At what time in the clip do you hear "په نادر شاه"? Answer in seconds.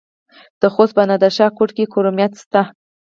0.97-1.51